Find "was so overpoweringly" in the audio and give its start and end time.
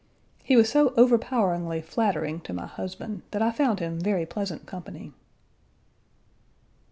0.55-1.83